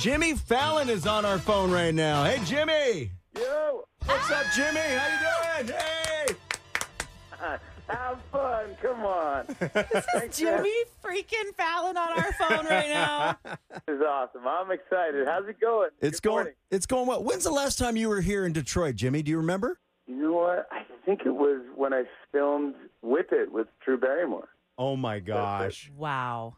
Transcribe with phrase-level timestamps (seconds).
[0.00, 2.24] Jimmy Fallon is on our phone right now.
[2.24, 3.10] Hey, Jimmy.
[3.36, 4.80] Yo, What's up, Jimmy?
[4.80, 5.78] How you doing?
[5.78, 6.26] Hey.
[7.86, 8.76] have fun.
[8.80, 9.44] Come on.
[10.14, 10.72] Thanks, Jimmy
[11.04, 13.36] freaking Fallon on our phone right now.
[13.86, 14.46] This is awesome.
[14.46, 15.28] I'm excited.
[15.28, 15.90] How's it going?
[16.00, 16.36] It's Good going.
[16.36, 16.54] morning.
[16.70, 17.22] It's going well.
[17.22, 19.22] When's the last time you were here in Detroit, Jimmy?
[19.22, 19.80] Do you remember?
[20.06, 20.66] You know what?
[20.72, 24.48] I think it was when I filmed Whip It with Drew Barrymore.
[24.78, 25.92] Oh my gosh.
[25.94, 26.56] Wow.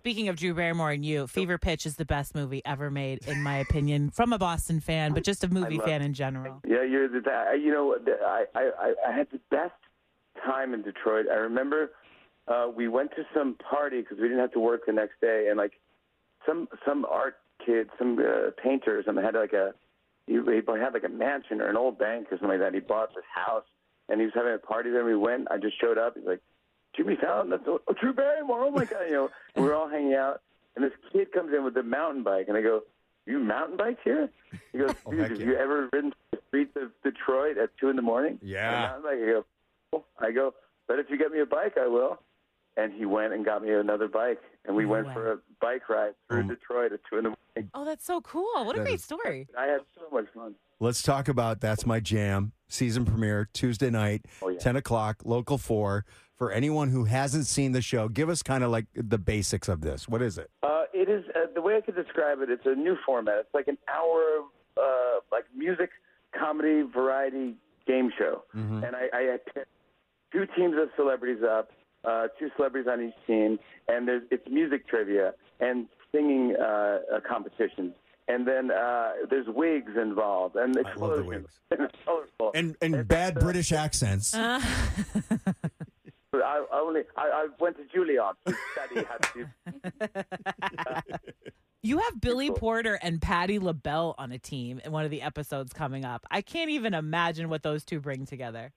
[0.00, 3.42] Speaking of Drew Barrymore and you, Fever Pitch is the best movie ever made, in
[3.42, 6.62] my opinion, from a Boston fan, but just a movie fan in general.
[6.66, 7.20] Yeah, you're the.
[7.62, 9.74] You know, I I I- I had the best
[10.42, 11.26] time in Detroit.
[11.30, 11.90] I remember
[12.48, 15.48] uh, we went to some party because we didn't have to work the next day,
[15.50, 15.72] and like
[16.46, 17.36] some some art
[17.66, 19.74] kid, some uh, painter, or something had like a
[20.26, 22.72] he, he had like a mansion or an old bank or something like that.
[22.72, 23.64] He bought this house,
[24.08, 25.00] and he was having a party there.
[25.00, 25.48] And we went.
[25.50, 26.14] I just showed up.
[26.16, 26.40] He's like,
[26.96, 28.64] Jimmy Fallon, that's oh, Drew Barrymore.
[28.64, 29.30] Oh my god, you know.
[29.56, 30.42] We were all hanging out,
[30.76, 32.82] and this kid comes in with a mountain bike, and I go,
[33.26, 34.28] "You mountain bike here?"
[34.72, 35.46] He goes, Oh, "Dude, heck have yeah.
[35.46, 38.74] you ever ridden the streets of Detroit at two in the morning?" Yeah.
[38.94, 39.18] On mountain bike?
[39.22, 39.44] I go,
[39.92, 40.54] "Oh." I go,
[40.88, 42.18] "But if you get me a bike, I will."
[42.76, 45.14] And he went and got me another bike, and we No went way.
[45.14, 47.70] for a bike ride through Um, Detroit at two in the morning.
[47.74, 48.46] Oh, that's so cool.
[48.64, 49.48] What a That great is- story.
[49.58, 50.54] I had so much fun.
[50.78, 54.58] Let's talk about That's My Jam season premiere Tuesday night, Oh, yeah.
[54.60, 56.06] 10 o'clock, local 4.
[56.40, 59.82] For anyone who hasn't seen the show, give us kind of like the basics of
[59.82, 60.08] this.
[60.08, 60.50] What is it?
[60.62, 62.48] Uh, it is uh, the way I could describe it.
[62.48, 63.40] It's a new format.
[63.40, 64.44] It's like an hour, of
[64.78, 65.90] uh, like music,
[66.32, 68.44] comedy, variety game show.
[68.56, 68.84] Mm-hmm.
[68.84, 69.68] And I, I had picked
[70.32, 71.72] two teams of celebrities up,
[72.06, 76.64] uh, two celebrities on each team, and there's it's music trivia and singing uh,
[77.16, 77.92] uh, competitions.
[78.28, 81.60] And then uh, there's wigs involved, and I love the wigs.
[81.70, 81.96] And it's.
[82.54, 84.34] And and bad British accents.
[86.44, 88.34] I, only I, I went to Juilliard
[88.72, 91.04] study how to
[91.82, 95.72] You have Billy Porter and Patti LaBelle on a team in one of the episodes
[95.72, 96.26] coming up.
[96.30, 98.72] I can't even imagine what those two bring together.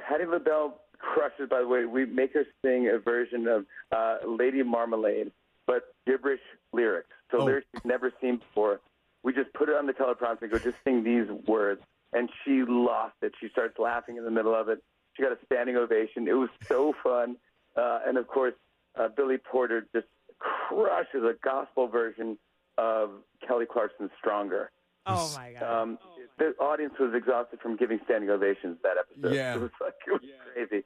[0.00, 1.84] Patti LaBelle crushes, by the way.
[1.84, 5.30] We make her sing a version of uh, Lady Marmalade,
[5.68, 6.40] but gibberish
[6.72, 7.10] lyrics.
[7.30, 7.44] So Oh.
[7.44, 8.80] lyrics she's never seen before.
[9.22, 11.80] We just put it on the teleprompter and go, just sing these words.
[12.12, 13.34] And she lost it.
[13.40, 14.82] She starts laughing in the middle of it.
[15.16, 16.28] She got a standing ovation.
[16.28, 17.36] It was so fun.
[17.76, 18.54] Uh, and of course,
[18.98, 20.06] uh, Billy Porter just
[20.38, 22.38] crushes a gospel version
[22.78, 23.10] of
[23.46, 24.70] Kelly Clarkson's Stronger.
[25.06, 25.82] Oh my god.
[25.82, 25.98] Um,
[26.38, 29.34] the audience was exhausted from giving standing ovations that episode.
[29.34, 29.54] Yeah.
[29.54, 30.20] It was like it was
[30.52, 30.84] crazy.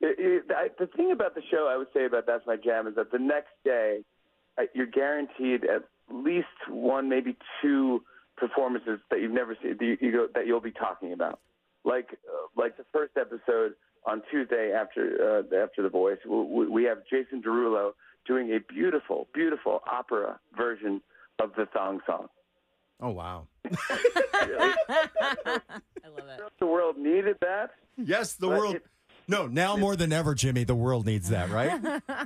[0.00, 2.86] It, it, I, the thing about the show I would say about That's My Jam
[2.86, 4.00] is that the next day
[4.58, 8.02] uh, you're guaranteed at least one, maybe two
[8.36, 11.40] performances that you've never seen that, you, you go, that you'll be talking about.
[11.84, 13.72] Like uh, like the first episode
[14.06, 17.92] on Tuesday after uh, after The Voice, we, we have Jason Derulo
[18.26, 21.00] doing a beautiful, beautiful opera version
[21.40, 22.28] of the Thong Song.
[23.00, 23.48] Oh, wow.
[23.64, 24.74] I
[26.16, 26.40] love it.
[26.60, 27.70] The world needed that.
[27.96, 28.76] Yes, the world.
[28.76, 28.86] it-
[29.26, 32.00] No, now more than ever, Jimmy, the world needs that, right?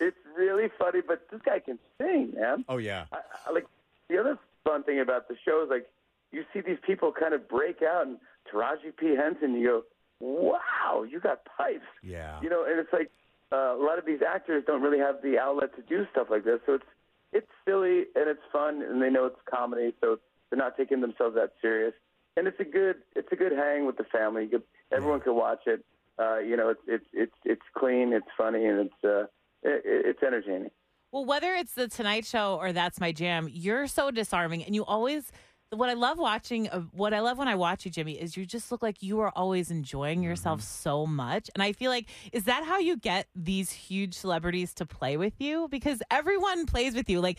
[0.00, 2.64] It's really funny, but this guy can sing, man.
[2.68, 3.06] oh, yeah.
[3.12, 3.66] I, I, like
[4.08, 5.86] the other fun thing about the show is like
[6.34, 8.18] you see these people kind of break out, and
[8.52, 9.82] Taraji P Henson, you go,
[10.20, 12.40] "Wow, you got pipes." Yeah.
[12.42, 13.10] You know, and it's like
[13.52, 16.44] uh, a lot of these actors don't really have the outlet to do stuff like
[16.44, 16.84] this, so it's
[17.32, 20.18] it's silly and it's fun, and they know it's comedy, so
[20.50, 21.94] they're not taking themselves that serious.
[22.36, 24.44] And it's a good it's a good hang with the family.
[24.44, 24.62] You could,
[24.92, 25.84] everyone can watch it.
[26.18, 29.22] Uh, you know, it's it's it's it's clean, it's funny, and it's uh,
[29.62, 30.70] it, it's entertaining.
[31.12, 34.84] Well, whether it's the Tonight Show or That's My Jam, you're so disarming, and you
[34.84, 35.30] always.
[35.70, 38.46] What I love watching, uh, what I love when I watch you, Jimmy, is you
[38.46, 41.50] just look like you are always enjoying yourself so much.
[41.54, 45.40] And I feel like, is that how you get these huge celebrities to play with
[45.40, 45.66] you?
[45.68, 47.20] Because everyone plays with you.
[47.20, 47.38] Like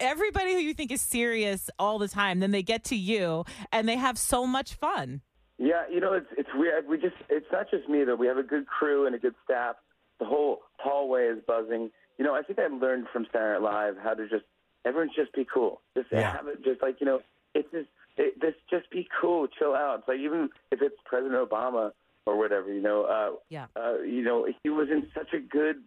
[0.00, 3.86] everybody who you think is serious all the time, then they get to you and
[3.86, 5.20] they have so much fun.
[5.58, 6.86] Yeah, you know, it's it's weird.
[6.88, 8.14] We just it's not just me though.
[8.16, 9.76] We have a good crew and a good staff.
[10.18, 11.90] The whole hallway is buzzing.
[12.18, 14.44] You know, I think I learned from Saturday Night Live how to just
[14.86, 15.80] everyone just be cool.
[15.96, 16.36] Just Yeah.
[16.36, 16.62] have it.
[16.62, 17.20] Just like you know,
[17.56, 20.00] it's just it, this just be cool, chill out.
[20.00, 21.90] It's like even if it's President Obama
[22.26, 23.66] or whatever, you know, uh, Yeah.
[23.76, 25.82] uh, you know, he was in such a good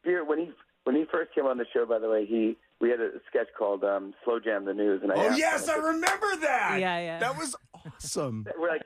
[0.00, 0.50] spirit when he
[0.84, 1.86] when he first came on the show.
[1.86, 5.12] By the way, he we had a sketch called um, "Slow Jam the News," and
[5.12, 6.76] I Oh, asked yes, him, I remember that.
[6.80, 7.18] Yeah, yeah.
[7.18, 7.54] That was
[7.86, 8.46] awesome.
[8.58, 8.82] we're like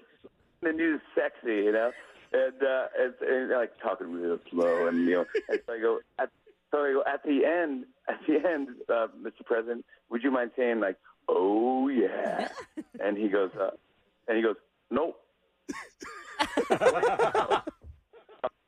[0.62, 1.90] the news sexy, you know,
[2.32, 5.78] and uh, it's and they're, like talking real slow, and you know, and so I
[5.80, 6.30] go at
[6.70, 9.44] so I go at the end, at the end, uh, Mr.
[9.44, 10.96] President, would you mind saying like,
[11.28, 12.48] oh yeah,
[13.00, 13.70] and he goes, uh,
[14.28, 14.56] and he goes,
[14.90, 15.20] nope.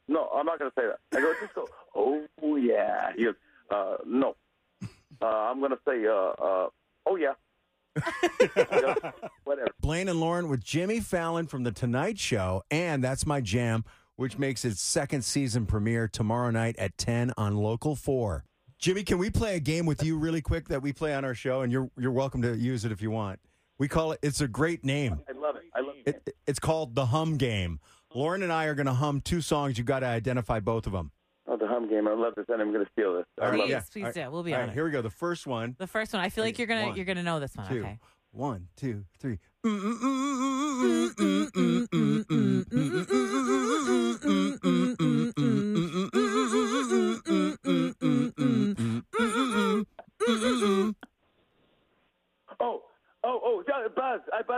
[0.08, 0.98] no, I'm not going to say that.
[1.12, 3.12] I go, just go, oh yeah.
[3.16, 3.34] He goes,
[3.70, 4.36] uh, no.
[5.22, 6.68] Uh, I'm going to say, uh, uh,
[7.06, 7.32] oh, yeah.
[7.96, 8.94] You
[9.44, 9.68] whatever.
[9.80, 13.84] Blaine and Lauren with Jimmy Fallon from The Tonight Show, and That's My Jam,
[14.16, 18.44] which makes its second season premiere tomorrow night at 10 on Local 4.
[18.78, 21.34] Jimmy, can we play a game with you really quick that we play on our
[21.34, 21.62] show?
[21.62, 23.40] And you're, you're welcome to use it if you want.
[23.78, 25.20] We call it, it's a great name.
[25.28, 25.62] I love it.
[25.74, 26.22] I love it.
[26.26, 27.80] It, it's called The Hum Game.
[28.14, 29.76] Lauren and I are going to hum two songs.
[29.76, 31.10] You've got to identify both of them.
[31.48, 32.08] Oh, the hum game.
[32.08, 33.24] I love this, and I'm going to steal this.
[33.40, 33.84] I All right, love Please, it.
[33.92, 34.14] please All right.
[34.14, 34.30] do.
[34.30, 34.74] We'll be All on right, it.
[34.74, 35.02] here we go.
[35.02, 35.76] The first one.
[35.78, 36.22] The first one.
[36.22, 37.68] I feel like you're gonna One, you're gonna know this one.
[37.68, 37.80] two.
[37.80, 37.98] Okay.
[38.32, 39.38] One, two, three.
[39.64, 39.70] Oh,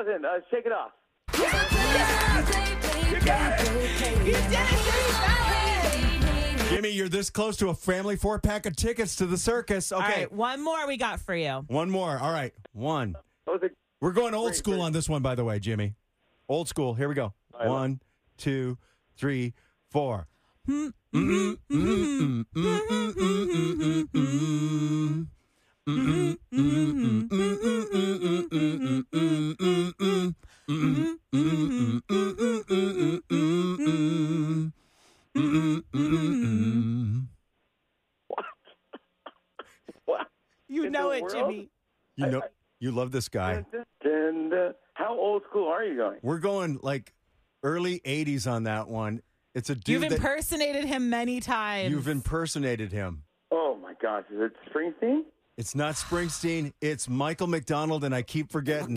[0.09, 0.17] Buzz.
[0.17, 0.25] I buzz in.
[0.25, 0.93] Uh, shake it off.
[6.69, 9.91] Jimmy, you're this close to a family four pack of tickets to the circus.
[9.91, 10.03] Okay.
[10.05, 10.33] All right.
[10.33, 11.65] One more we got for you.
[11.69, 12.19] One more.
[12.19, 12.53] All right.
[12.73, 13.13] One.
[13.47, 13.71] That was a
[14.01, 15.95] We're going old school on this one, by the way, Jimmy.
[16.49, 16.95] Old school.
[16.95, 17.33] Here we go.
[17.59, 18.01] I love- One,
[18.37, 18.79] two,
[19.17, 19.55] three,
[19.91, 20.29] four.
[20.67, 20.93] what?
[40.69, 41.33] You In know the it, world?
[41.33, 41.71] Jimmy.
[42.17, 42.43] You know,
[42.81, 43.65] you love this guy.
[44.05, 46.19] And uh, how old school are you going?
[46.23, 47.15] We're going like
[47.63, 49.23] early 80s on that one.
[49.55, 51.91] It's a dude You've that impersonated him many times.
[51.91, 53.23] you've impersonated him.
[53.51, 55.23] Oh my gosh, is it Springsteen?
[55.59, 58.95] It's not Springsteen, it's Michael McDonald, and I keep forgetting.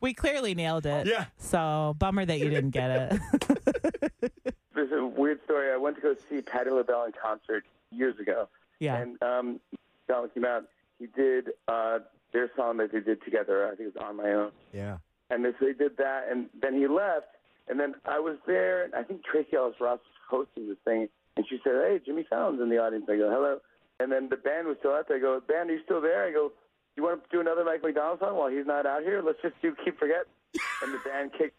[0.00, 1.06] we clearly nailed it.
[1.06, 1.26] Yeah.
[1.38, 4.32] So bummer that you didn't get it.
[4.74, 5.72] There's a weird story.
[5.72, 8.48] I went to go see Patti LaBelle in concert years ago.
[8.80, 8.96] yeah.
[8.96, 9.60] And um,
[10.08, 10.64] Donald came out.
[10.98, 12.00] He did uh,
[12.32, 13.66] their song that they did together.
[13.66, 14.50] I think it was On My Own.
[14.72, 14.96] yeah.
[15.30, 17.26] And they, so they did that, and then he left.
[17.68, 21.08] And then I was there, and I think Tracee Ellis Ross was hosting this thing.
[21.36, 23.04] And she said, Hey, Jimmy Fallon's in the audience.
[23.08, 23.58] I go, Hello.
[24.00, 25.16] And then the band was still out there.
[25.18, 26.24] I go, Band, are you still there?
[26.26, 26.52] I go,
[26.96, 29.22] You want to do another Mike McDonald song while he's not out here?
[29.24, 30.26] Let's just do Keep Forget.
[30.82, 31.56] And the band kicked.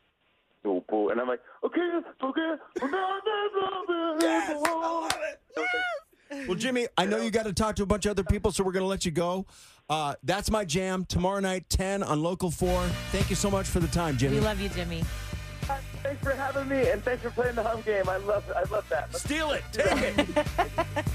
[0.64, 1.10] Boo, boo.
[1.10, 1.80] And I'm like, okay,
[2.24, 2.56] okay.
[4.20, 6.48] Yes, I love it.
[6.48, 8.64] Well, Jimmy, I know you got to talk to a bunch of other people, so
[8.64, 9.46] we're going to let you go.
[9.90, 12.84] Uh, that's my jam tomorrow night, 10 on Local 4.
[13.12, 14.36] Thank you so much for the time, Jimmy.
[14.36, 15.04] we love you, Jimmy.
[16.04, 18.08] Thanks for having me, and thanks for playing the home game.
[18.08, 19.10] I love, I love that.
[19.12, 19.64] Let's Steal it.
[19.72, 21.06] Take it.